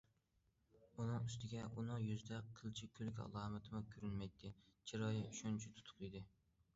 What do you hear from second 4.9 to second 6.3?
چىرايى شۇنچە تۇتۇق ئىدى.